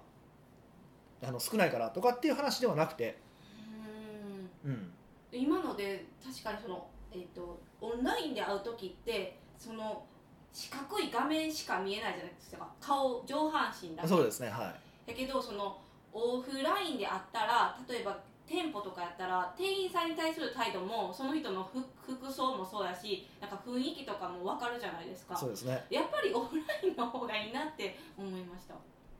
[1.24, 3.18] あの少ないからとかっていう話ではなくて、
[4.64, 4.72] うん。
[4.72, 4.94] うん、
[5.32, 10.04] 今ので確かにその、えー、とオンラインで会う時ってその
[10.54, 12.68] 四角い画面しか見えないじゃないですか。
[12.80, 14.08] 顔上半身だけ。
[14.08, 14.74] そうですねは
[15.08, 15.12] い。
[15.12, 15.78] だけどその
[16.14, 25.36] オフラインであったら例えば店舗とかやったら店員さんに対する態度もその人の服服装もそうやしなんか雰囲気とかも分かるじゃないですか。
[25.36, 25.84] そうですね。
[25.90, 28.76] やっぱりオフラインの方がいいなって思いました。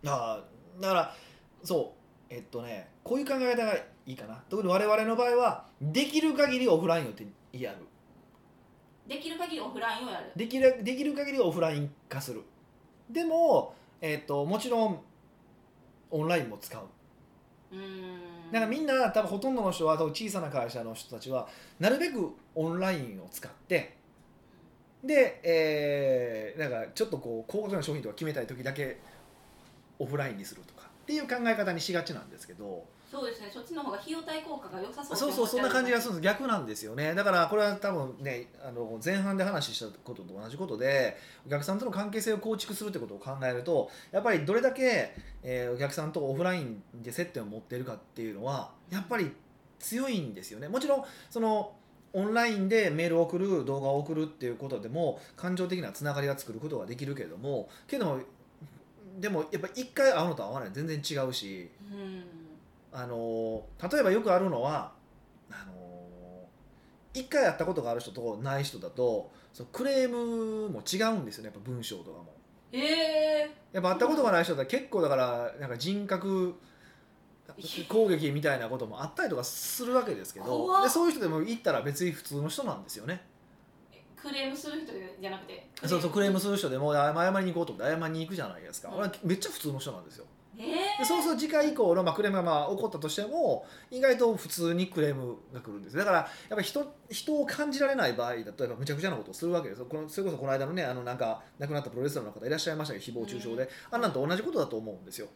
[0.06, 1.16] あーだから
[1.64, 1.94] そ
[2.30, 3.74] うえっとねこういう考え方が
[4.06, 4.44] いいかな。
[4.50, 7.78] 特に我々の場合はできる限りオフラインをてやる。
[9.08, 10.32] できる限りオフラインをやる。
[10.36, 12.44] できるできる限りオフライン化する。
[13.10, 15.00] でも、えっともちろん
[16.12, 16.84] オンラインも使う。
[17.72, 21.48] うーんだからみんな多分ほとんどの人は多分小さな会社の人たちは
[21.80, 23.96] なるべくオンラインを使って
[25.04, 29.00] で、えー、なんかちょっとこう高額な商品とか決めたい時だけ
[30.00, 33.50] オフラインにするとかっていう考え方にしがちなんですけどそうですね。
[33.54, 36.34] そっちの方が費用対効果が良さそうそうそうそんな感じがするるんです。
[36.34, 37.16] 逆なんですよね。
[37.16, 49.32] だからこれは多分ねあの前半で話したことと同じことでお客さんとの関係性を構築するってことを考えるとやっぱりどれだけ、えーお客さんとオフラインで接点を持っているかっていうのはやっぱり
[49.80, 50.68] 強いんですよね。
[50.68, 51.74] もちろんその
[52.14, 58.20] オンラインでメールを送る動画を送るっていうことでも感情的なつながりが作ることができるけれどもけども
[59.20, 61.70] でもやっぱ一回会うのと会わない全然違うし。
[61.92, 62.45] うん
[62.98, 64.94] あの例えばよくあるのは
[65.52, 66.48] あの
[67.14, 72.34] 一回会ったことがある人とない人だとそうクレームも違うんですよねやっぱ文章とかも。
[72.72, 76.56] ええやっぱ会ったことがない人だ結構だからなんか人格
[77.88, 83.22] 攻撃みたいなこともあったりとかするわけですけどでそういう人でも行ったら別に普通の人なんですよね。
[84.16, 90.26] クレームする人じゃなくてそうそうクレームする人でも謝謝りに行こうと思って謝りに行くじゃないですか、うん俺はめっちゃ普通の人なんですよ。
[90.58, 90.68] えで
[91.02, 95.98] えそうすると次回以降の、まあ、クレームがまあ起こったとしても意外と普通にクレームが来るんです。
[95.98, 99.86] だからやっぱり人人を感じられない場合だとやっぱむちゃくちゃなことをするわけですよ。
[99.86, 105.28] このそれこそこの間のねあのなんか亡くなったプロレスラーの方いらっしゃいましたけど誹謗中傷で、あんなんと同じことだと思うんですよ。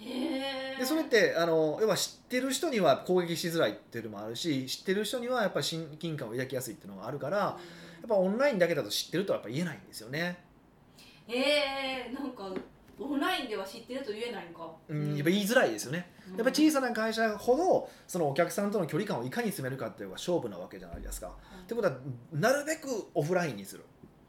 [0.00, 7.56] ええでそれってあの要は知ってる人には攻撃しづらいっていうのもあるし知ってる人にはやっぱり親近感を抱きやすいっていうのがあるからや
[8.04, 10.38] っぱオンラインだけだと知ってるとはやっぱ言えないんですよね、
[11.26, 12.54] ええなんか
[13.00, 14.70] オンラインでは知ってると言えないんか。
[14.88, 16.10] うん、やっぱ言いづらいですよね。
[16.36, 21.32] やっぱ小さな会社ほどそのお客さんとの距離感をいかに詰めるかっていうのが勝負なわけじゃないですか。
[21.62, 21.94] ってことは
[22.32, 23.84] なるべくオフラインにする。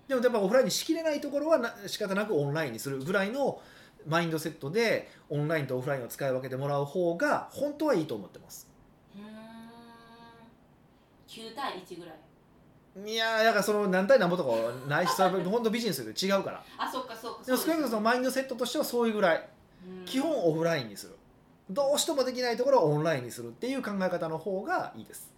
[0.08, 3.62] でもやっぱオフラインにしきれないところはな仕方なくオンラインにするぐらいの
[4.08, 8.70] マインドセットでオンラインとオフラインを使い分けてもらう方が本当はいいと思ってます。
[9.16, 9.26] うーん。
[11.28, 12.16] 9対1ぐらい
[13.06, 16.64] いやーだからその何対何ぼとかはないしそれは本当ビジネスで違うから。
[16.78, 17.44] あそっかそっか。
[17.46, 19.50] でも少なくともマインドセットとしてはそういうぐらい。
[19.88, 20.06] うん。
[20.06, 21.16] 基本オフラインにする。
[21.70, 25.32] どうしてもできないところはオンラインにするっていう考え方の方がいいです。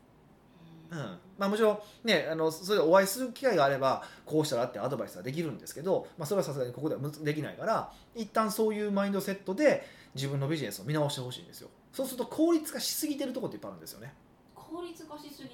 [0.89, 0.97] うん。
[1.37, 11.69] まあ、もちろん、ね、あのそれでお会いする機会があればこうしたらってアドバイスはできるんですけど、まあ、それはさすがにここではできないから一旦そういうマインドセットで自分のビジネスを見直してほしいんですよ。
[11.93, 14.13] そうすると効率化しすぎてるところっていっぱいあるんですよね。
[14.53, 15.49] 効率化しすぎ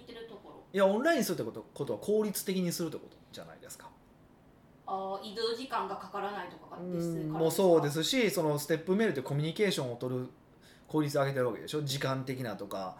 [0.73, 3.89] いやオンラインにするってことことは効率的にするってことじゃないですか。
[4.85, 10.29] あー移動時間がかからないとかもうそうですすしそのステップメールってコミュニケーションを取る
[10.87, 11.81] 効率を上げてるわけでしょ？
[11.81, 12.95] 時間的なとか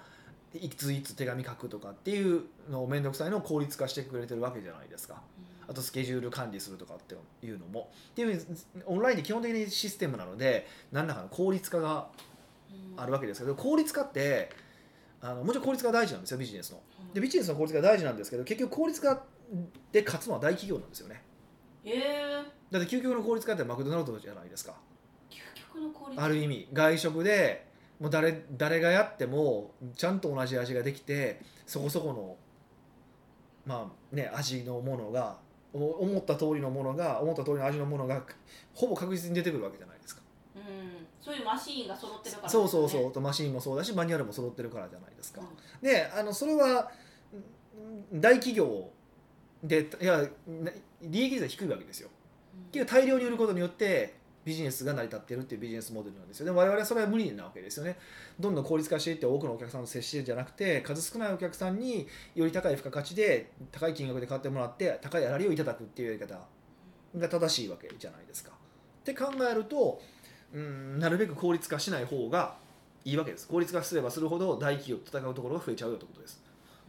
[0.54, 5.22] いついつ手紙書くとかっていうのを面倒くさいのを効率化してくれてるわけじゃないですか。
[5.70, 8.46] あとスケジュール管理するとかっていうのもっていう
[8.86, 12.08] オンラインで基本的にシステムなので何らかの効率化が
[12.96, 14.50] あるわけですけど効率化って
[15.22, 16.82] あのもちろん効率化が大事なんですよビジネスの。
[17.14, 19.24] でビジネスの効率化が大事なんですけど結局効率化
[19.92, 21.24] で勝つのは大企業なんですよね。
[21.84, 24.74] ええだって究極の効率化ってマクドナルドじゃないですか。
[25.30, 27.68] 究極の効率ある意味外食で
[28.00, 32.36] もう誰誰がやってもちゃんと同じ味ができてそこそこの
[33.66, 35.38] まあね味のものが
[35.74, 38.22] お思った通りのものが思った通りの味のものが
[38.74, 40.22] ほぼ確実に出てくるわけじゃないですか。
[40.56, 40.97] うん
[41.28, 43.20] そういうマシーンが揃ってるからそうそうそう。
[43.20, 45.46] マシンもそうだしマニュアルも揃ってるからじゃないですか、ん。
[45.82, 46.90] であのそれは
[48.14, 48.90] ん大企業
[49.62, 52.10] でいやな利益率が低いわけですよ。
[52.72, 56.46] 結局大量に売ることによってビジネスが成り立っているっていうビジネスモデルなんですよ。
[56.46, 57.98] ね我々はそれは無理なわけですよね。
[58.40, 66.40] どんどん効率化していって多くのお客さんと接してるんじゃなくて数少ないお客さんにより高い付加価値で高い金額で買ってもらって高い粗利をいただくっていうやり方
[67.18, 68.52] が正しいわけじゃないですか。
[68.52, 70.02] って考えると
[70.54, 72.56] うんなるべく効率化しない方が
[73.06, 73.48] いいわけです。
[73.48, 76.42] 効率化すればするほど大企業と戦うところが増えちゃうよってことです。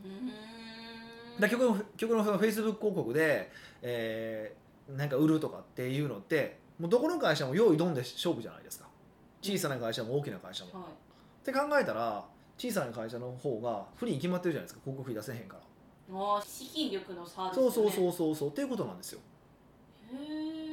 [0.04, 0.26] うん。
[0.28, 3.50] だから極論極論そのフェイスブック広告で、
[3.82, 8.86] えーなんか売るとかっていうのってもうどこの会社も用意どんで勝負じゃないですか。
[9.42, 10.70] 小さな会社も大きな会社も。
[10.72, 10.82] はい。
[10.82, 12.24] って考えたら
[12.56, 14.80] 小さな会社の方が不利に決まってるじゃないですか。
[14.82, 15.62] 広告費出せへんから。
[16.18, 18.48] あー資金力の差ですそうそうそうそうそう。
[18.48, 19.20] っていうことなんですよ。
[20.10, 20.67] へえ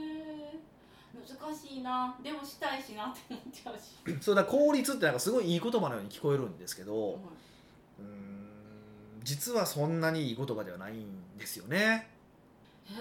[1.27, 2.15] 難しいな。
[2.21, 7.19] でもしたいしなって思っちゃうし、 それだ効率ってなんかすごいいい言葉のように聞こえるんですけど、は
[7.99, 8.49] うーん
[9.23, 12.09] 実はそんなにいい言葉ではないんですよね。
[12.87, 12.97] いへ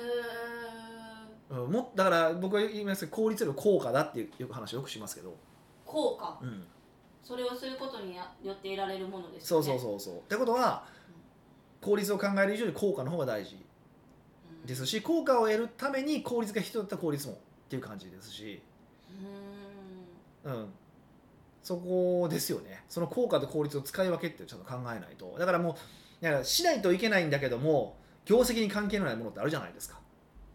[1.51, 5.37] えうん、もだから僕は言いますけど効率より効果だっていうよく話をよくしますけど、
[5.85, 6.39] 効果？
[6.43, 6.67] うん、
[7.23, 9.79] それをすることによって得られるものですそうよね。
[9.79, 10.19] そうそうそう。
[10.21, 10.87] ってことは
[11.83, 18.63] 効率を考える以上に効果の方が大事うんですし効果を得るために効率が必要だったら効率もっていう感じですし、
[20.45, 20.53] うん。
[20.53, 20.73] うん、
[21.63, 22.85] そこですよね。
[22.89, 25.37] その効果と効率を使い分けってちょっと考えないと。
[25.39, 29.99] だからもうだからしないといけないんだけども業績に関係のないものってあるじゃないですか。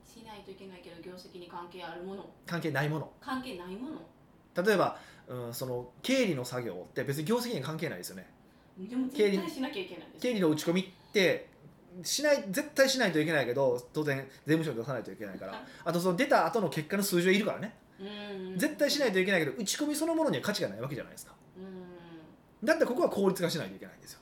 [0.05, 2.29] しないといけないけど業績に関係あるもの。
[2.45, 3.11] 関係ないもの。
[3.21, 4.63] 関係ないもの。
[4.63, 8.27] 例えばうん、その経理の作業って別に業績に関係ないですよね。
[8.79, 10.21] でも絶対しなきゃいけないです。
[10.21, 11.47] 経理の打ち込みって
[12.03, 15.53] しない絶対しないといけないけど当然税務署に出さないといけないから。
[15.53, 17.75] は いあとその出た後の結果の数字はいるからね。
[17.99, 18.57] うん。
[18.57, 21.33] 絶対しないといけないけど打ち込みそのものには価値がないわけじゃないですか。
[21.57, 22.65] うん。
[22.65, 24.19] だってここは効率化しないといけないんですよ。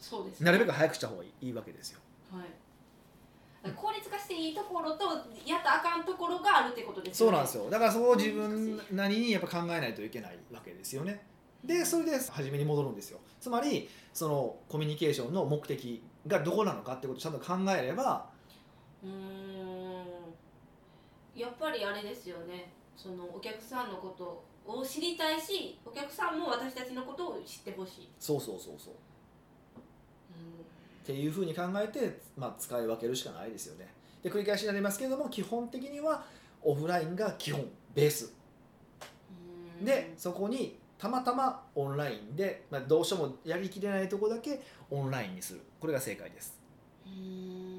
[0.00, 1.98] そうですなるべく早くした方がいいわけですよ。
[2.30, 5.04] はい、効率化していいところと
[5.44, 7.32] やったらあかんところがあるってことですよね。
[7.32, 7.70] そうなんですよ。
[7.70, 11.26] だからそこを自分なりにやっぱ考えないといけないわけですよね。
[11.64, 13.18] でそれで初めに戻るんですよ。
[13.40, 18.26] つまりそのコミュニケーションの目的がどこなのかってことをちゃんと考えれば
[19.02, 19.86] うーん。
[21.34, 22.72] やっぱりあれですよね。
[22.96, 28.94] そのお客さんのことを知りたいしお客さんも私たちのことを知ってほしい、そうそうそうそう。
[28.94, 28.96] う
[31.02, 33.86] っていうふうに考えて、まあ、使い分けるしかないですよね。
[34.22, 36.24] で繰り返しになりますけれども基本的には
[36.62, 38.32] オフラインが基本ベース。
[39.82, 39.84] ん。
[39.84, 45.60] でそこにたまたまオンラインで、まあ、どうしてもやりきれないとこだけオンラインにする。
[45.80, 46.58] これが正解です。
[47.06, 47.12] うー。
[47.12, 47.76] ん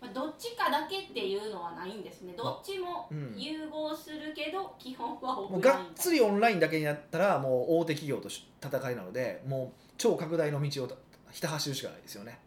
[0.00, 2.32] まあ、どっちかだけっていうのはないんですね。
[2.36, 3.34] どっちもうん。
[3.36, 10.88] 融合するけど、基本はオもうフラインがっつりオンラインだけになったらもう大手企業とし戦いなのでもう超拡大の道を
[11.30, 12.38] ひた走るしかないですよね。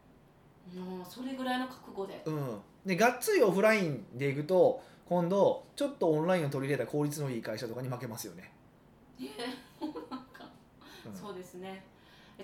[0.73, 2.21] もうそれぐらいの覚悟で。
[2.25, 2.59] うん。
[2.85, 8.51] でがっつりオフラインでいくと今度ちょっとオンラインを取り入れた効率のいい会社とかに負けますよね、
[11.05, 11.15] うん。
[11.15, 11.83] そうですね。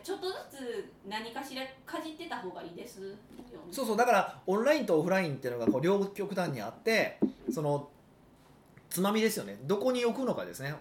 [0.03, 3.15] ちょっとずつ何かしらかじってた方がいいです
[3.71, 7.19] そうそうだからオンラインとオフラインっていうのがこう両極端にあって
[7.51, 7.89] その
[8.89, 9.57] つまみですよね。
[9.63, 10.75] どこに置くのかですね。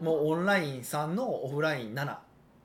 [0.00, 2.16] もうオンライン3のオフライン7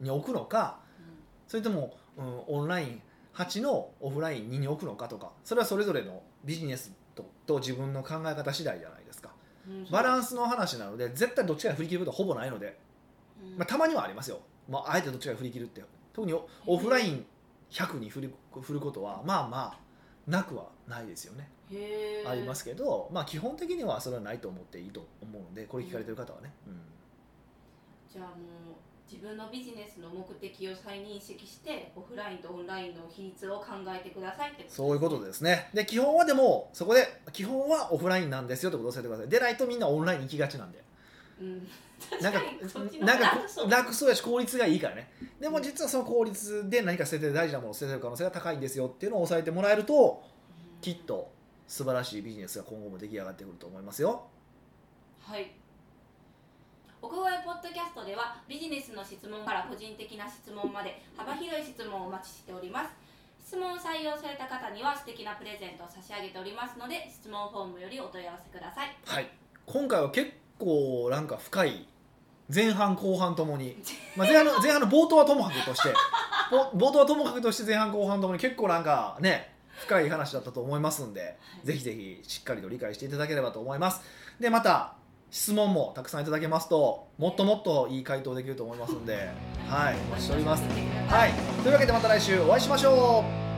[0.02, 1.06] に置くのかうん。
[1.48, 3.02] それとも、うん、オンライン
[3.36, 9.30] 8のオフライン2に置くのかとかそれはそれぞれのビジネスとと自分の考え方次第じゃないですか。
[9.68, 9.88] うん。
[9.90, 12.74] バランスの話なので絶対どっちかに振り切ることはほぼないので、うん
[13.58, 17.25] まあ、たまにはありますよ、まあ、あえてどっちかに振り切るって特にオオフライン
[17.71, 19.80] 100に振る振ることはまあまあ
[20.27, 21.49] なくはないですよね。
[22.27, 26.82] ありますけど、まあ、基本的にはそれはないと思っていいと思うのでこれ聞かれてる方はね、うん。
[28.12, 28.36] じゃあもう
[29.10, 35.69] 自分のビジネスの目的を再認識してオフラインとオンラインの比率を考えてくださいってそういうことですね。
[35.73, 39.30] で基本はでもそこで基本はオフラインなんですよってことを教えてください。
[39.30, 40.84] でないとみんなオンラインに行きがちなんで
[41.41, 41.67] うん。
[42.21, 42.41] なんか
[43.01, 43.25] なんか
[43.67, 44.10] 楽そう。
[44.10, 45.12] やし効率がいいからね。
[45.39, 50.23] でも実はその効率で何か捨てて大事なものを捨ててる可能性が高いんですよっていうのを押さえてもらえると
[50.75, 50.82] うん。
[50.82, 51.32] きっと
[51.67, 54.23] 素晴らしいビジネスが今後も出来上がってくると思いますよ。
[55.21, 55.51] はい。
[57.01, 62.89] 奥越ポッドキャストではビジネスの質問から個人的な質問まで幅広い質問をお待ちしております。
[63.43, 68.95] 質問を採用された方には素敵なプレゼントを差し上げておりますので質問フォームよりお問い合わせください。
[69.04, 69.27] はい。
[69.65, 71.88] 今回は結構なんか深い
[72.54, 73.78] 前半後半ともに、
[74.15, 75.93] まあ、前半の前半の冒頭はともかくとして。
[76.52, 84.02] ぼ冒頭はともかくとして前半後半ともに結構なんかね深い話だったと思いますんで、ぜひぜひしっかりと理解していただければと思います。
[84.39, 84.93] でまた
[85.32, 89.30] 質問もたくさんいただけますともっともっといい回答できると思いますんで
[89.69, 90.63] はいお待ちしております。
[91.08, 91.34] ははいい。
[91.63, 93.51] というわけでまた来週お会いしましょう